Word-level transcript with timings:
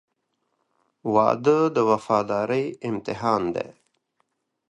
•واده 1.13 1.57
د 1.75 1.77
وفادارۍ 1.89 2.65
امتحان 2.89 3.43
دی. 3.55 3.69